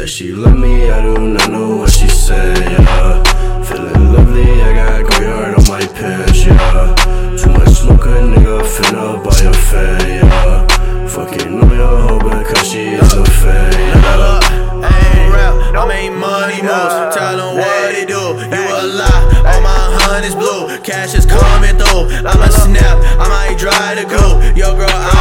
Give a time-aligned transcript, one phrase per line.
[0.00, 3.22] me, I do not know what she say, yeah.
[3.62, 7.36] Feeling lovely, I got Goyard on my pitch, yeah.
[7.36, 11.06] Too much smoke, a nigga finna buy a fay, yeah.
[11.06, 14.40] Fucking know your hoe because she is a fay, yeah.
[15.76, 17.14] I make money moves.
[17.14, 18.36] Tell them what it do.
[18.52, 20.80] You a lie, all my honey's blue.
[20.80, 22.08] Cash is coming through.
[22.24, 24.40] I'ma snap, I might dry the glue.
[24.56, 25.19] Yo, girl, I'ma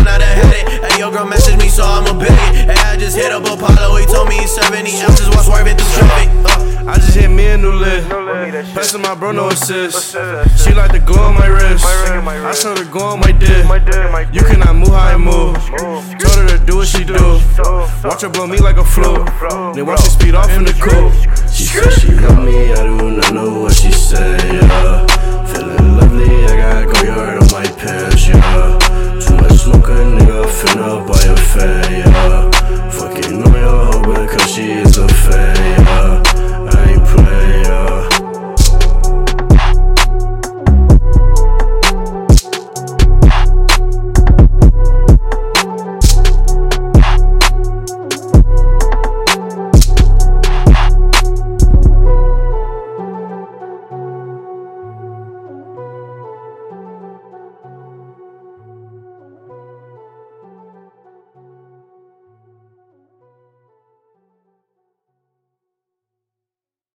[0.00, 0.92] want, I done had it.
[0.92, 2.70] Hey, your girl messaged me, so I'ma beg it.
[2.70, 5.92] Hey, I just hit up Apollo, he told me he's 70 ounces while swerving through
[5.98, 6.28] traffic.
[6.44, 6.90] Uh.
[6.90, 8.08] I just hit me a new lit.
[8.74, 10.12] Passing my bro, no assist.
[10.64, 11.84] She like to go on my wrist.
[11.84, 13.64] I told her go on my dick.
[14.34, 15.56] You cannot move how I move.
[16.18, 17.38] Told her to do what she do.
[18.02, 19.24] Watch her blow me like a flute.
[19.74, 21.12] Then watch her speed off in the coupe.
[21.52, 22.39] She said she love
[30.60, 32.39] finna up a fair.